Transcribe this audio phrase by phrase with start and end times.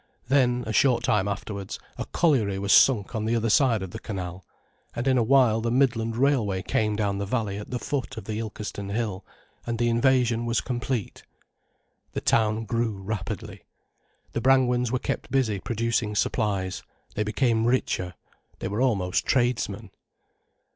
[0.29, 3.99] Then, a short time afterwards, a colliery was sunk on the other side of the
[3.99, 4.43] canal,
[4.95, 8.23] and in a while the Midland Railway came down the valley at the foot of
[8.25, 9.23] the Ilkeston hill,
[9.63, 11.21] and the invasion was complete.
[12.13, 13.61] The town grew rapidly,
[14.31, 16.81] the Brangwens were kept busy producing supplies,
[17.13, 18.15] they became richer,
[18.57, 19.91] they were almost tradesmen.